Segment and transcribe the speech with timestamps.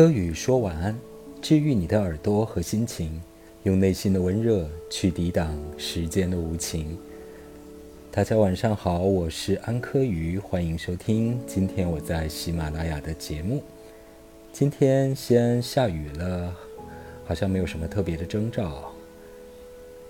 [0.00, 0.98] 柯宇说晚安，
[1.42, 3.20] 治愈你的耳朵和心情，
[3.64, 6.96] 用内心的温热去抵挡时间的无情。
[8.10, 13.62] 大家晚上好，我是安柯宇，欢迎收听今天我在喜马拉雅的节目。
[14.50, 16.56] 今天西安下雨了，
[17.26, 18.90] 好像没有什么特别的征兆。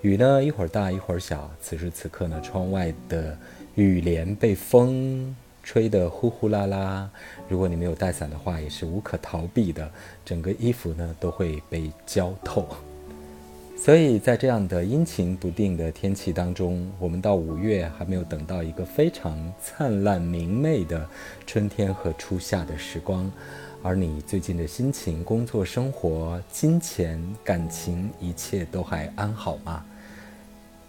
[0.03, 3.37] 雨呢一会儿大一会儿小，此时此刻呢，窗外的
[3.75, 5.35] 雨帘被风。
[5.73, 7.09] 吹得呼呼啦啦，
[7.49, 9.89] 如果你没有带伞的话，也是无可逃避的，
[10.25, 12.67] 整个衣服呢都会被浇透。
[13.77, 21.09] 所以在这样的阴晴不定的天气当中，我们到五月还没有等到一个非常灿烂明媚的
[21.47, 23.31] 春天和初夏的时光，
[23.81, 29.85] 而你最近的心情、工作、生活、金钱、感情，一切都还安好吗？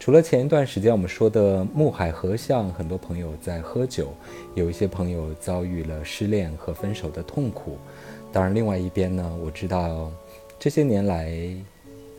[0.01, 4.11] 除了前一段时间我们说的木海合相，很多朋友在喝酒，
[4.55, 7.77] 有一些朋友遭遇了失恋和分手的痛苦。
[8.33, 10.11] 当然，另外一边呢，我知道
[10.57, 11.31] 这些年来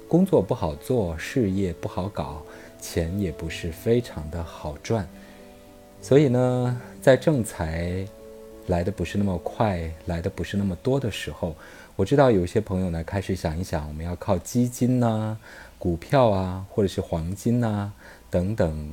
[0.07, 2.41] 工作不好做，事业不好搞，
[2.81, 5.05] 钱也不是非常的好赚。
[6.01, 8.07] 所以呢，在正财
[8.69, 11.57] 来的不是那么快，来的不是那么多的时候，
[11.97, 15.37] 我知道有些朋友呢开始想一想，我们要靠基金呢。
[15.83, 17.91] 股票啊，或者是黄金呐，
[18.31, 18.89] 等等，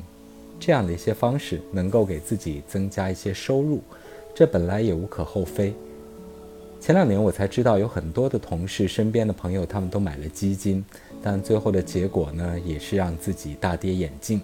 [0.59, 3.79] 这样的一些方式，能够给自己增加一些收入，
[4.33, 5.71] 这本来也无可厚非。
[6.81, 10.83] 前两年我才知道，有很多的同事、身边的朋友，他们都买了基金，
[11.21, 14.41] 但最后的结果呢，也是让自己大跌眼镜。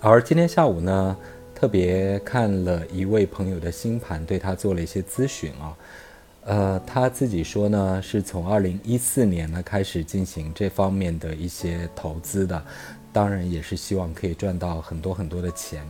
[0.00, 1.14] 而今天下午呢，
[1.54, 5.76] 特别看了一位朋友的星盘，对他做了一些咨询啊。
[6.44, 12.62] 呃，他自己说呢，是从二零一四年呢开始进行这方面的一些投资的，
[13.14, 15.82] 当然也是希望可以赚到很多很多的钱。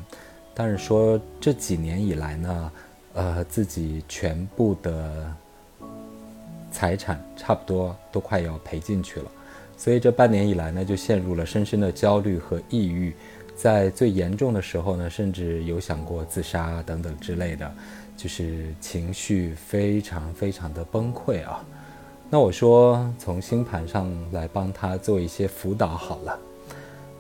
[0.55, 2.73] 但是说这几年以来呢，
[3.15, 5.35] 呃，自己全部的
[6.71, 9.27] 财产差不多都快要赔进去了，
[9.77, 13.13] 所以这半年以来呢，就陷入了深深的焦虑和抑郁，
[13.57, 17.75] 在最严重的时候呢，甚至有想过自杀等等之类的。
[18.17, 21.65] 就是情绪非常非常的崩溃啊，
[22.31, 26.39] 那我说从星盘上来帮他做一些辅导好了，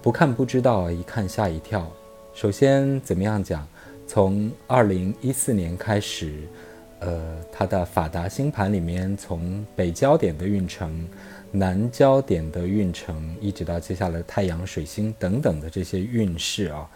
[0.01, 1.87] 不看不知道，一看吓一跳。
[2.33, 3.67] 首先怎么样讲？
[4.07, 6.49] 从二零一四年开始，
[7.01, 11.07] 呃，他的法达星盘里面，从北焦点的运程、
[11.51, 16.91] 南焦点的运程，一直到接下来太阳、水星等等的这些运势啊，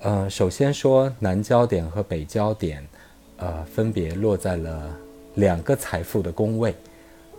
[0.00, 2.86] 呃，首先说南焦点和北焦点。
[3.38, 4.96] 呃，分别落在了
[5.34, 6.74] 两个财富的宫位。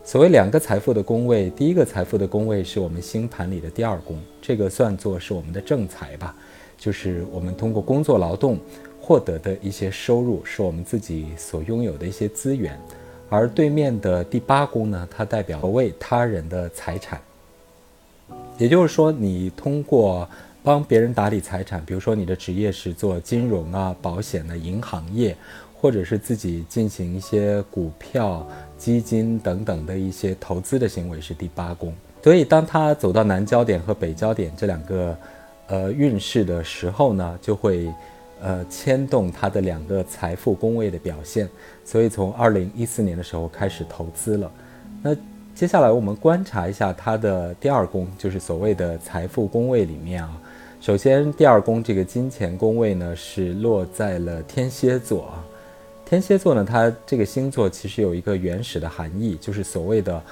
[0.04, 6.34] 所谓两个财富的宫位，第一个财富的宫位是我们星盘里的第二宫，这个算作是我们的正财吧，
[6.78, 8.58] 就是我们通过工作劳动
[9.00, 12.80] 获得的一些收入，是我们自己所拥有的一些资源。
[13.30, 17.22] 而对面的第八宫呢，它代表为他人的财产，
[18.58, 20.28] 也就是说，你通过
[20.64, 25.36] 帮别人打理财产，比如说你的职业是做金融啊、保险的、银行业。
[25.82, 28.46] 或者是自己进行一些股票、
[28.78, 35.18] 基金等等的一些投资的行为是第八宫，所以当他走到南焦点和北焦点这两个
[35.68, 37.90] 呃运势的时候呢，就会
[38.42, 41.48] 呃牵动他的两个财富宫位的表现。
[41.86, 44.52] 所以从二零一四年的时候开始投资了。
[45.02, 45.16] 那
[45.56, 50.42] 接下来我们观察一下他的第二宫，就是所谓的财富宫位里面啊，
[50.82, 55.46] 首先第二宫这个金钱宫位呢是落在了天蝎座啊。
[56.10, 60.24] 天蝎座呢，它这个星座其实有一个原始的含义，就是所谓的，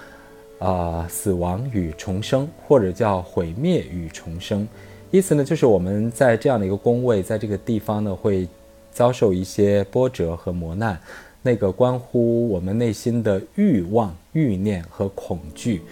[0.58, 4.68] 啊，死亡与重生，或者叫毁灭与重生。
[5.12, 8.48] 意思呢，就是我们在这样的一个宫位，在这个地方呢，会
[8.92, 11.00] 遭受一些波折和磨难，
[11.44, 15.84] 那个关乎我们内心的欲望、欲念和恐惧，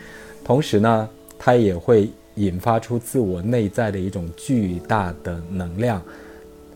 [0.43, 1.07] 同时呢，
[1.37, 6.01] 它也会引发出自我内在的一种巨大的能量。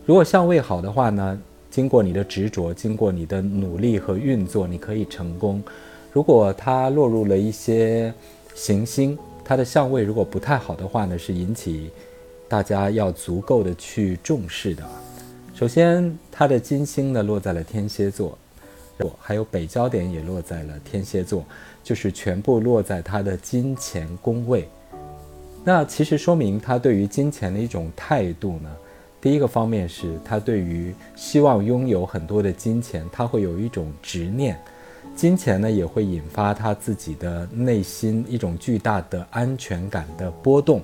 [0.06, 1.42] 如果相位好的话呢？
[1.70, 5.62] 经过你的执着，经过你的努力和运作，你可以成功。
[6.12, 8.12] 如果它落入了一些
[8.54, 11.90] 行星，它的相位如果不太好的话呢，是引起
[12.48, 14.82] 大家要足够的去重视的。
[15.54, 18.36] 首先，它的金星呢落在了天蝎座，
[19.20, 21.44] 还有北焦点也落在了天蝎座，
[21.84, 24.68] 就是全部落在它的金钱宫位。
[25.62, 28.70] 那其实说明他对于金钱的一种态度呢。
[29.20, 34.58] 第一个方面是他对于希望拥有很多的金钱，他会有一种执念，
[35.14, 40.80] 金钱呢也会引发他自己的内心一种巨大的安全感的波动，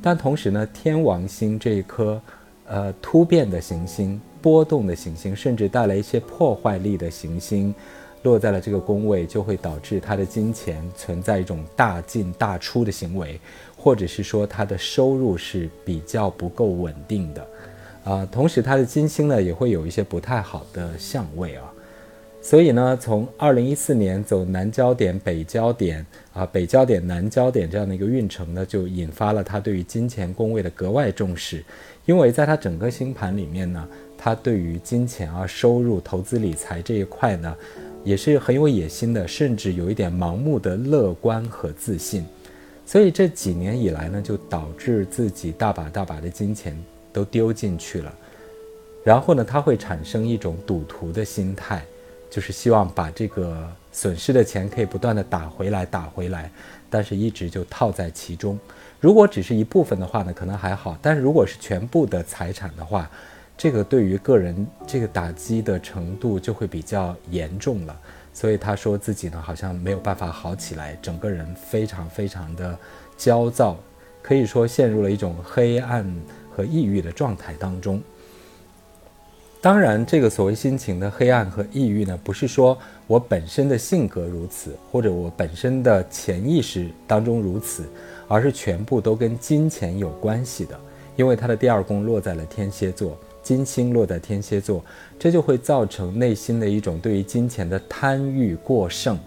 [0.00, 2.18] 但同时呢，天王星这一颗，
[2.66, 7.74] 呃突变的行星、波动的行星，甚至带来一些破坏力的行星，
[8.22, 13.38] 落在了这个宫位，就会导致他的金钱存在一种大进大出的行为，
[13.76, 17.46] 或者是说他的收入是比较不够稳定的，
[18.06, 21.72] 啊，同时他的金星呢也会有一些不太好的相位啊。
[22.40, 31.64] 所以呢，从二零一四年走南焦点、北焦点啊，北焦点、南焦点这样的一个运程呢，就引发了他对于金钱宫位的格外重视。
[32.04, 37.52] 因为在他整个星盘里面呢，他对于金钱啊、收入、投资理财这一块呢，
[38.04, 42.24] 也是很有野心的，甚至有一点盲目的乐观和自信。
[42.84, 46.80] 所以这几年以来呢，就导致自己大把大把的金钱
[47.16, 48.14] 都丢进去了。
[49.02, 51.82] 然后呢，他会产生一种赌徒的心态。
[52.28, 56.50] 就是希望把这个损失的钱可以不断的打回来，打回来，
[56.90, 58.58] 但是一直就套在其中。
[59.00, 63.08] 如果只是一部分的话呢，可能还好；但是如果是全部的财产的话，
[63.56, 67.96] 这个对于个人这个打击的程度就会比较严重了。
[68.34, 72.76] 所以他说自己呢，好像没有办法好起来，整个人非常非常的
[73.16, 73.78] 焦躁，
[74.20, 76.04] 可以说陷入了一种黑暗
[76.56, 78.00] 和抑郁的状态当中。
[79.60, 87.84] 当然，这个所谓心情的黑暗和抑郁呢，不是说我本身的性格如此，或者我本身的潜意识当中如此，
[88.28, 90.78] 而是全部都跟金钱有关系的。
[91.16, 94.84] 因为他的第二宫落在了天蝎座，金星落在天蝎座，
[95.18, 99.18] 这就会造成内心的一种对于金钱的贪欲过剩，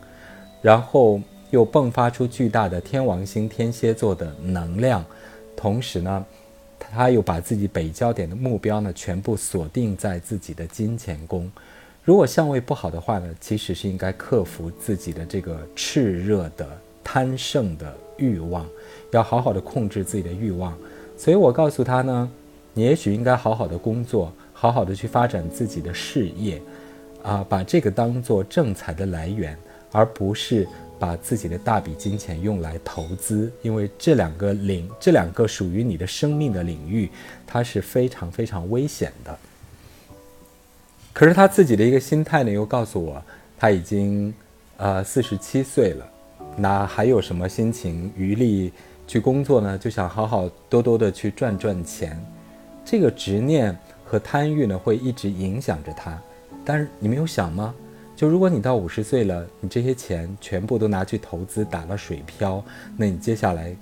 [0.61, 5.03] 然后又迸发出巨大的天王星天蝎座的能量，
[5.55, 6.25] 同时呢。
[6.79, 11.51] 他又把自己北焦点的目标呢，全部锁定在自己的金钱宫。
[12.03, 16.67] 如果相位不好的话呢，其实是应该克服自己的这个炽热的
[17.03, 18.65] 贪胜的欲望，
[19.11, 20.75] 要好好的控制自己的欲望。
[21.17, 22.31] 所以我告诉他呢，
[22.73, 26.61] 你也许应该好好的工作，好好的去发展自己的事业，
[27.21, 29.55] 啊，把这个当做正财的来源，
[29.91, 30.67] 而不是。
[30.99, 37.09] 把自己的大笔金钱用来投资，因为这两个领，这两个属于你的生命的领域，
[37.47, 39.35] 它是非常非常危险的。
[41.11, 43.21] 可是他自己的一个心态呢，又告诉我，
[43.57, 44.33] 他已经
[44.77, 46.05] 呃四十七岁了，
[46.55, 48.71] 那还有什么心情余力
[49.07, 49.77] 去工作呢？
[49.77, 52.17] 就想好好多多的去赚赚钱。
[52.85, 56.17] 这个执念和贪欲呢，会一直影响着他。
[56.63, 57.73] 但是你没有想吗？
[58.19, 62.61] 就如果你到五十岁了，你这些钱全部都拿去投资打了水漂，
[62.97, 63.73] 那你接下来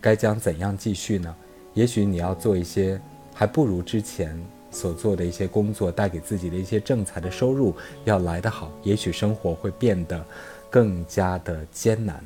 [0.00, 1.32] 该将怎样继续呢？
[1.74, 3.00] 也许你要做一些
[3.32, 4.36] 还不如之前
[4.72, 7.72] 所做的一些工作带给自己的一些正财的收入
[8.04, 10.26] 要来得好，也许生活会变得
[10.68, 12.20] 更加的艰难。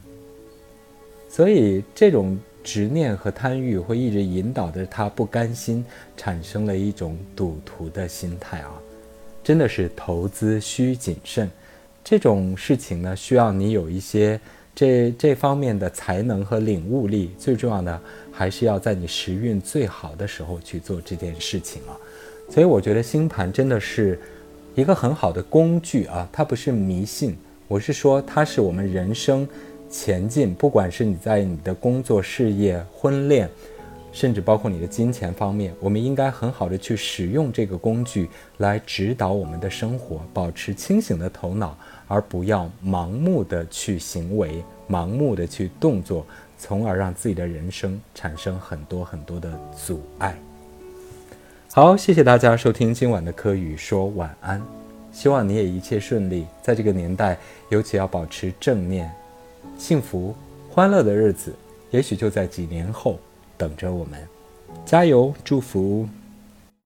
[1.28, 5.84] 所以这种执念和贪欲会一直引导着他不甘心，
[6.16, 8.72] 产生了一种赌徒的心态啊。
[9.42, 11.50] 真的是投资需谨慎，
[12.04, 14.38] 这种事情呢，需要你有一些
[14.74, 17.30] 这这方面的才能和领悟力。
[17.38, 18.00] 最重要的
[18.30, 21.98] 还是要在你时运最好的时候去做这件事情啊。
[22.48, 24.18] 所以我觉得星盘真的是
[24.74, 27.36] 一个很好的工具啊，它不是迷信，
[27.66, 29.46] 我是说它是我们人生
[29.90, 33.48] 前进，不管是你在你的工作、事业、婚恋。
[34.12, 38.28] 甚至包括你的金钱方面，我们应该很好的去使用这个工具
[38.58, 41.76] 来指导我们的生活，保持清醒的头脑，
[42.06, 46.26] 而不要盲目的去行为，盲目的去动作，
[46.58, 50.36] 从而让自己的人生产生很多很多的阻碍。
[51.72, 54.60] 好，谢谢大家收听今晚的科宇说晚安，
[55.10, 56.44] 希望你也一切顺利。
[56.60, 57.38] 在这个年代，
[57.70, 59.10] 尤其要保持正念，
[59.78, 60.34] 幸福
[60.70, 61.54] 欢乐的日子，
[61.90, 63.18] 也许就在几年后。
[63.56, 64.28] 等着我们，
[64.84, 65.32] 加油！
[65.44, 66.08] 祝福。